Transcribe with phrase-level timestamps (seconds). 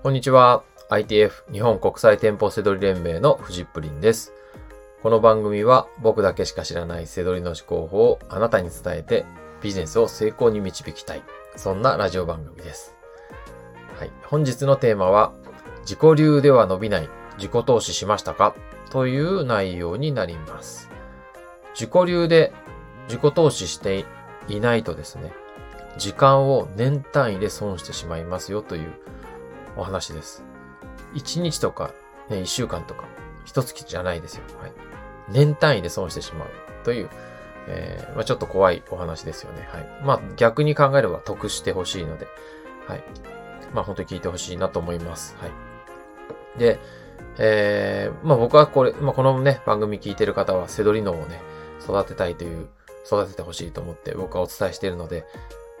[0.00, 0.62] こんにちは。
[0.90, 4.32] ITF 日本国際店舗セドリ連盟のフジップリンです。
[5.02, 9.26] この番組は僕だけしか知らないセドリの思考法をあなたに伝えて
[9.60, 11.22] ビジネスを成功に導きたい。
[11.56, 12.94] そんなラジオ番組です。
[13.98, 14.12] はい。
[14.22, 15.32] 本日のテーマは
[15.80, 18.54] 自己流では伸びない自己投資しましたか？
[18.90, 20.88] という内容になります。
[21.74, 22.52] 自己流で
[23.08, 24.04] 自己投資して
[24.46, 25.32] いないとですね、
[25.96, 28.92] 時間を年単位で損してしまいますよという
[29.78, 30.44] お話です。
[31.14, 31.92] 1日とか、
[32.28, 33.06] ね、1週間とか、
[33.46, 34.44] 1月じゃないですよ。
[34.60, 34.72] はい。
[35.30, 36.48] 年単位で損してしまう
[36.84, 37.10] という、
[37.68, 39.68] えーまあ、ちょっと怖いお話ですよね。
[39.70, 39.86] はい。
[40.04, 42.26] まあ逆に考えれば得してほしいので、
[42.86, 43.04] はい。
[43.72, 45.36] まあ本当に聞いてほしいなと思います。
[45.38, 45.50] はい。
[46.58, 46.78] で、
[47.38, 51.40] えー、まあ僕はこれ、まあこのね、番組聞いてる方はセドリ脳をね、
[51.82, 52.68] 育てたいという、
[53.06, 55.24] 育ててほしいと思って僕はお伝えしているので、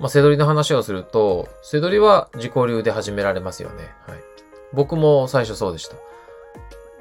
[0.00, 3.90] まあ、セドリの話をすると、セドリは自己流で始められますよね。
[4.06, 4.18] はい。
[4.72, 5.96] 僕も最初そうでした。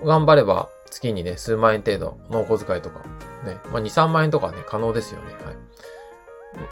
[0.04, 3.00] 頑張れば月にね、数万円程度のお小遣いとか、
[3.46, 5.34] ね、まあ、2、3万円とかね、可能ですよね。
[5.46, 5.56] はい。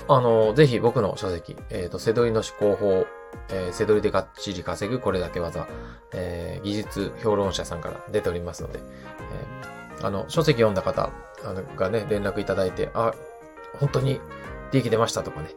[0.07, 3.05] あの、ぜひ僕の書籍、えっ、と、セドリの思考法、
[3.49, 5.67] えーセドリでがっちり稼ぐこれだけ技、
[6.13, 11.11] えー技術評論者さんから出ておりますので、えーあの、書籍読んだ方
[11.43, 13.13] あのがね、連絡いただいて、あ、
[13.79, 14.19] 本当に
[14.71, 15.49] 利益出ましたとかね、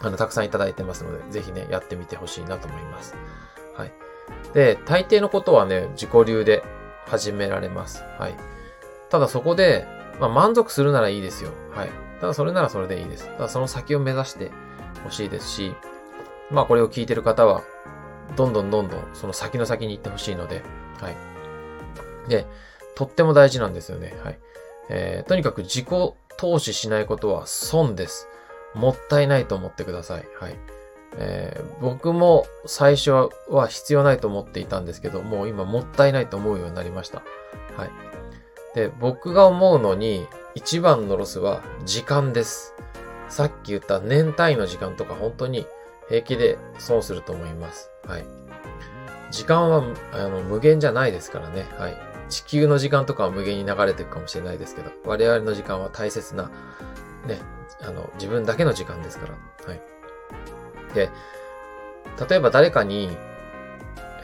[0.00, 3.14] あの、たくさんいただいてますので、ぜひね、やってみてほしいなと思います。
[3.76, 3.92] はい。
[4.54, 6.62] で、大抵のことはね、自己流で
[7.06, 8.02] 始められます。
[8.18, 8.34] はい。
[9.10, 9.86] ただそこで、
[10.20, 11.50] まあ、満足するならいいですよ。
[11.72, 11.90] はい。
[12.20, 13.28] ただそれならそれでいいです。
[13.36, 14.50] ただその先を目指して
[15.04, 15.74] ほしいですし、
[16.50, 17.62] まあこれを聞いてる方は、
[18.36, 20.62] どんどんどんどんその先の先に行ってほしいので、
[21.00, 21.16] はい。
[22.28, 22.46] で、
[22.94, 24.14] とっても大事なんですよね。
[24.24, 24.38] はい。
[24.90, 25.86] えーとにかく自己
[26.36, 28.28] 投資しないことは損です。
[28.74, 30.26] もったいないと思ってください。
[30.38, 30.56] はい。
[31.16, 37.22] えー僕も最初は必要ないと思っていたんですけど、もう今もったいないと思うようになりました。
[37.76, 37.90] はい。
[38.74, 42.74] で、僕が思うのに一番のロスは時間です。
[43.28, 45.66] さっき言った年単位の時間とか本当に
[46.08, 47.90] 平気で損すると思います。
[48.06, 48.24] はい。
[49.30, 51.66] 時間はあの無限じゃないですからね。
[51.78, 51.96] はい。
[52.28, 56.50] 地球の時間とかは無限に流れていくかもしれないですけど、我々の時間は大切な、
[57.26, 57.40] ね、
[57.82, 59.34] あの、自分だけの時間ですから。
[59.66, 59.80] はい。
[60.94, 61.10] で、
[62.28, 63.10] 例えば誰かに、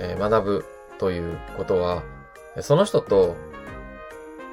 [0.01, 0.65] えー学ぶ
[0.99, 2.03] ということは、
[2.61, 3.37] その人と、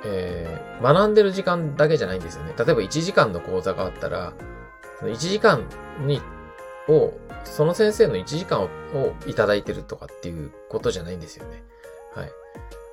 [0.05, 2.53] えー学んでる時間だけじゃないんですよね。
[2.57, 4.33] 例えば1時間の講座があったら、
[4.99, 5.63] その1時間
[6.05, 6.21] に、
[6.87, 7.13] を、
[7.43, 11.63] その先生の1時間ををいただいてるとかっていうことじゃないんですよね。
[12.13, 12.31] はい。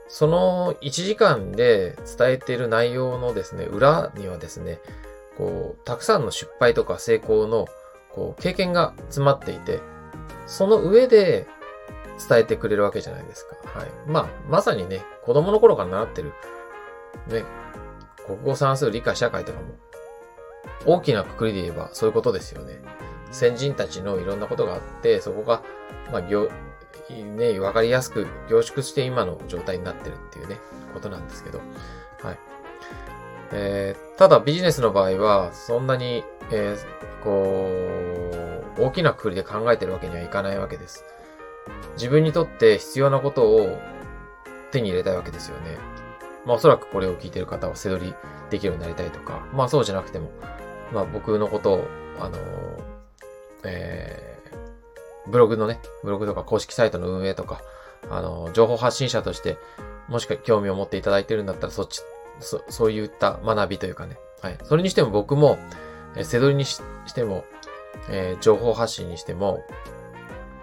[0.08, 4.80] その1時間で伝えている内容のですね、裏にはですね、
[5.38, 7.66] こう、たくさんの失敗とか成功の、
[8.10, 9.80] こう、経験が詰まっていて、
[10.46, 11.46] その上で
[12.28, 13.56] 伝えてくれるわけじゃないですか。
[13.78, 13.88] はい。
[14.06, 16.32] まあ、まさにね、子供の頃から習ってる、
[17.28, 17.44] ね、
[18.26, 19.66] 国語算数理科社会とかも、
[20.86, 22.80] 大きなくくりで言えばそういうことですよね。
[23.30, 25.62] 先人たちのいろんなことがあって、そこが、
[26.10, 26.50] まあ、行、
[27.36, 30.58] ね、わかりやすく凝縮して今の状態になってるっていうね、
[30.92, 31.60] ことなんですけど。
[32.22, 32.38] はい。
[33.52, 37.70] えーただビジネスの場合は、そんなに、えーこ
[38.76, 41.04] う、大きなくくりで考えてるわけにはいかないわけです。
[41.94, 43.78] 自分にとって必要なことを
[44.72, 45.78] 手に入れたいわけですよね。
[46.44, 48.14] まあおそらくこれを聞いてる方は背取り
[48.50, 50.30] できるようになりたいとか、まあそうじゃなくても、
[50.92, 51.84] まあ僕のことを、
[52.18, 52.38] あの
[53.64, 54.28] えー
[55.30, 57.60] ブログのね、ブログとか公式サイトの運営とか、
[58.10, 59.58] あの情報発信者として、
[60.08, 62.00] もしか興味を持っていただいてるんだったら、そっち、
[62.40, 64.18] そ、そういった学びというかね。
[64.40, 64.58] はい。
[64.64, 65.58] それにしても僕も、
[66.16, 67.44] えー、背取りにししても、
[68.10, 69.64] えー情報発信にしても、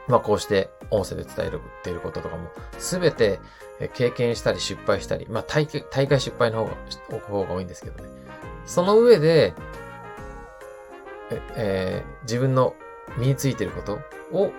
[0.08, 3.40] まあこうして音声で伝えるっていうこととかも、すべて
[3.80, 8.10] え経験したり失敗したり、まあ大会、大会失敗の方が、方が多いんですけどね。
[8.66, 9.54] その上で、
[11.32, 12.76] ええー自分の
[13.18, 14.00] 身についてること
[14.32, 14.52] を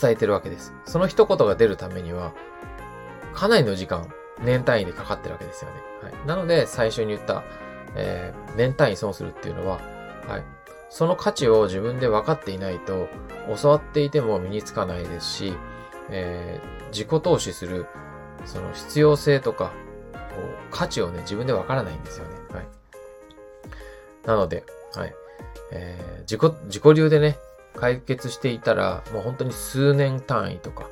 [0.00, 0.72] 伝えてるわけです。
[0.84, 2.32] その一言が出るためには、
[3.32, 5.76] かなりの時間、年単位でかかってるわけですよね。
[6.02, 6.26] はい。
[6.26, 7.44] なので、最初に言った、
[7.96, 9.80] えー年単位損するっていうのは、
[10.28, 10.44] はい。
[10.90, 13.08] その価値を自分で分かっていないと、
[13.60, 15.54] 教わっていても身につかないですし、
[16.10, 17.86] えー自己投資する、
[18.46, 19.72] その必要性とか、
[20.12, 22.30] こう価値をね、自分で分からないんですよね。
[22.52, 22.66] はい。
[24.24, 24.64] なので、
[24.94, 25.14] はい。
[25.72, 27.36] えー自己、自己流でね、
[27.76, 30.88] 解決していたら、もう本当に数年単位とか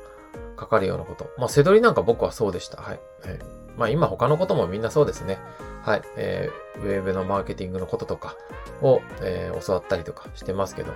[0.55, 1.29] かかるようなこと。
[1.37, 2.81] まあ、背取りなんか僕はそうでした。
[2.81, 2.99] はい。
[3.23, 3.39] はい
[3.77, 5.39] まあ、今他のこともみんなそうですね。
[5.81, 6.01] はい。
[6.15, 8.35] えーウェブのマーケティングのこととか
[8.81, 10.93] を、えー教わったりとかしてますけど。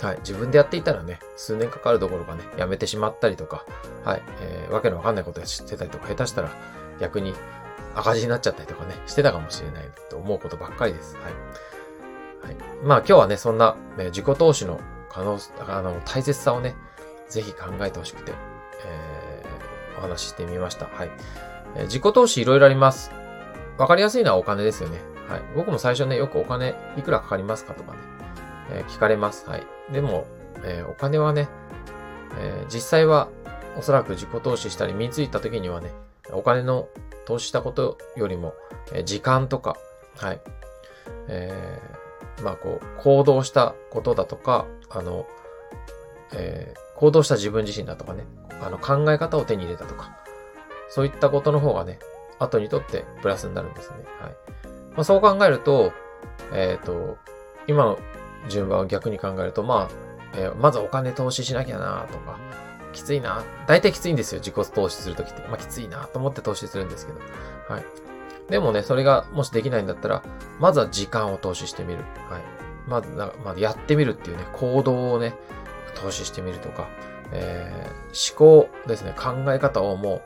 [0.00, 0.18] はい。
[0.18, 3.66] 自分でやっていたらね、数年かかるどころかね、やめてしまったりとか、
[4.04, 4.22] はい。
[4.40, 6.50] えー、わけのわかんないことしてたりとか、下手したら
[7.00, 7.34] 逆に
[7.94, 11.16] 赤字になっちゃったりとかね、してたかもしれないと思うことばっかりです。
[11.16, 11.24] はい。
[12.46, 12.56] はい。
[12.84, 14.80] まあ今日はね、そんな、ね、自己投資の
[15.10, 15.38] 可能、
[15.68, 16.76] あの、大切さをね、
[17.28, 18.49] ぜひ考えてほしくて、えー、
[20.00, 20.86] お話ししてみました。
[20.86, 21.10] はい。
[21.76, 23.12] えー、自己投資いろいろあります。
[23.78, 24.98] わかりやすいのはお金ですよね。
[25.28, 25.42] はい。
[25.54, 27.98] 僕も最初ね、よくお金いくらかかりますかとかね、
[28.72, 29.48] えー、聞かれます。
[29.48, 29.66] はい。
[29.92, 30.26] でも、
[30.64, 31.48] えー、お金はね、
[32.38, 33.28] え、実際は
[33.78, 35.92] おそらく自己投資したり身についた時にはね、
[36.32, 36.88] お金の
[37.26, 38.54] 投資したことよりも、
[38.92, 39.76] え、時間とか、
[40.18, 40.40] はい。
[41.28, 45.26] えー、まあこう、行動したことだとか、あの、
[46.32, 48.24] えー、行動した自分自身だとかね、
[48.60, 50.16] あの考え方を手に入れたとか、
[50.88, 51.98] そういったことの方がね、
[52.38, 53.96] 後にとってプラスになるんですね。
[54.20, 54.36] はい。
[54.92, 55.92] まあ、そう考えると、
[56.52, 57.18] えっ、ー、と、
[57.66, 57.98] 今の
[58.48, 59.94] 順番を逆に考えると、まあ、
[60.34, 62.38] えー、まずお金投資しなきゃなとか、
[62.92, 63.44] きついな。
[63.66, 64.40] 大体きついんですよ。
[64.40, 65.42] 自己投資するときって。
[65.48, 67.20] まあ、きついなと思って投資するんですけど。
[67.68, 67.84] はい。
[68.50, 70.22] でもね、それがもしできないんだったら、
[70.58, 72.00] まずは時間を投資してみる。
[72.28, 72.42] はい。
[72.88, 73.08] まず、
[73.44, 75.34] まずやってみるっていうね、行動をね、
[75.94, 76.88] 投資してみるとか、
[77.32, 80.22] えー、思考ですね、考え方をも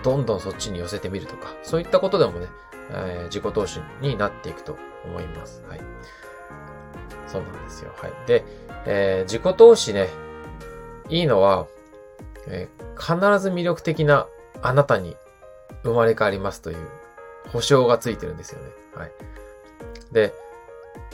[0.00, 2.46] う、どんどんそっちに寄せてみるとか、そういったことでもね、
[2.90, 5.62] えー、自己投資になっていくと思います。
[5.68, 5.80] はい。
[7.26, 7.92] そうなんですよ。
[7.96, 8.12] はい。
[8.26, 8.44] で、
[8.86, 10.08] えー、自己投資ね、
[11.08, 11.66] いいのは、
[12.46, 14.26] えー、必ず魅力的な
[14.62, 15.16] あなたに
[15.82, 16.76] 生まれ変わりますという
[17.52, 18.68] 保証がついてるんですよね。
[18.94, 19.12] はい。
[20.12, 20.34] で、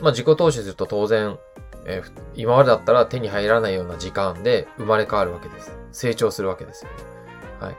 [0.00, 1.38] まあ、自己投資すると当然、
[1.86, 5.76] えー、今までだったら手に入らないような時間で生まれ変わるわけです。
[5.92, 6.96] 成長するわけですよね。
[7.60, 7.76] はい。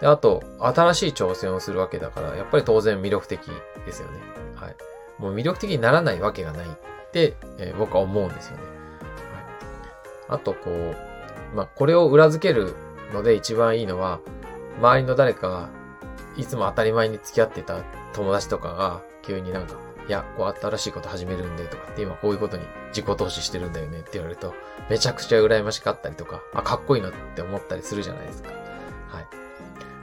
[0.00, 3.40] で、あと、新しい挑戦をするわけだから、やっぱり当然魅力的
[3.86, 4.20] ですよね。
[4.56, 4.76] はい。
[5.18, 8.62] もう魅力的にならないわけがないって、えー、僕は思うんですよね。
[10.28, 10.36] はい。
[10.36, 10.96] あと、こう、
[11.54, 12.74] まあ、これを裏付ける
[13.12, 14.20] ので一番いいのは、
[14.78, 15.68] 周りの誰かが、
[16.36, 17.82] いつも当たり前に付き合ってた
[18.14, 19.74] 友達とかが、急になんか、
[20.12, 24.54] や、こう新しいこと始めるんでとかって今こういうことに自己投資してるんだよねって言われると、
[24.88, 28.50] めちゃくちゃ羨ましかったりとか、あ、かっこいいなって思ったりするじゃないですか。
[29.08, 29.26] はい。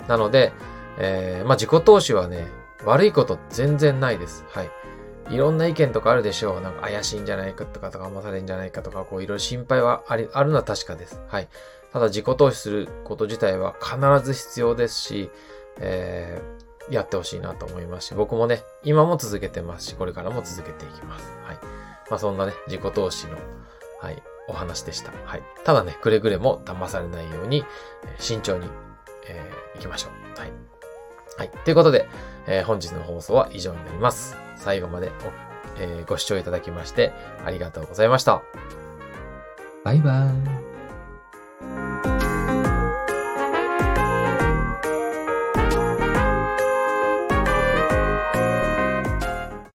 [0.08, 0.52] なので、
[0.98, 2.48] えー、まあ、自己投資はね、
[2.84, 4.46] 悪いこと全然ないです。
[4.50, 4.70] はい。
[5.30, 6.62] いろんな意見とかあるでしょう。
[6.62, 11.22] なんか怪しいんじゃないかとか、とか騙されるんじゃないかとか、こういろいろ心配はあり、あるのは確かです。
[11.28, 11.48] はい。
[11.94, 15.30] ただ自己投資すること自体は必ず必要ですし、
[15.80, 21.32] えー、やってほしいなと思いますし、僕もね、今も続けてますし、これからも続けていきます。
[21.44, 21.58] はい。
[22.10, 23.38] まあそんなね、自己投資の、
[24.02, 25.12] はい、お話でした。
[25.26, 25.44] はい。
[25.64, 27.66] ただね、くれぐれも騙されないように、
[28.06, 28.68] えー、慎重に、
[29.28, 30.40] えー、行きましょう。
[30.40, 30.52] はい。
[31.38, 31.50] はい。
[31.64, 32.08] ということで、
[32.48, 34.36] えー、本日の放送は以上になります。
[34.58, 35.12] 最後まで
[35.80, 37.14] えー、ご視聴いただきまして
[37.46, 38.44] ありがとうございました。
[39.84, 40.59] バイバーイ。